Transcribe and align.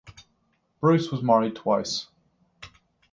Bruce 0.79 1.11
was 1.11 1.21
married 1.21 1.55
twice. 1.55 2.07